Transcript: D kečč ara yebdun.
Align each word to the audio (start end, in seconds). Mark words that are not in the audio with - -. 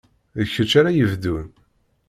D 0.37 0.39
kečč 0.53 0.71
ara 0.79 0.97
yebdun. 0.97 1.47